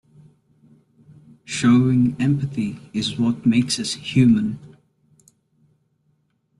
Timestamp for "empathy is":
2.19-3.19